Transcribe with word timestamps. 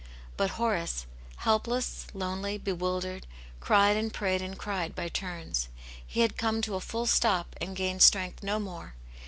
But 0.35 0.49
Horace, 0.57 1.05
helpless, 1.35 2.07
lonely^ 2.15 2.57
bewildered, 2.63 3.27
cried 3.59 3.95
and 3.95 4.11
prayed 4.11 4.41
and 4.41 4.57
cried 4.57 4.95
by 4.95 5.09
turns; 5.09 5.67
he 6.03 6.21
had 6.21 6.37
come 6.37 6.59
to 6.63 6.73
a 6.73 6.81
full 6.81 7.05
«top 7.05 7.55
and 7.61 7.75
gained 7.75 8.01
strength 8.01 8.41
no 8.41 8.57
more. 8.59 8.95